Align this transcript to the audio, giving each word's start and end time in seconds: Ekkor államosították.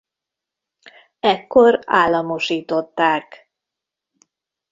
Ekkor 1.19 1.79
államosították. 1.85 3.49